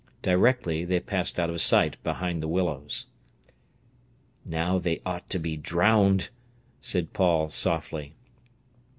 [0.23, 3.05] Directly they passed out of sight behind the willows.
[4.43, 6.29] "Now they ought to be drowned,"
[6.81, 8.15] said Paul softly.